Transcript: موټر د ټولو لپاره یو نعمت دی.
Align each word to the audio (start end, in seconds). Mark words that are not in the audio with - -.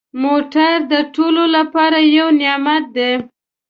موټر 0.23 0.73
د 0.91 0.93
ټولو 1.15 1.43
لپاره 1.55 1.97
یو 2.17 2.27
نعمت 2.41 2.83
دی. 2.95 3.11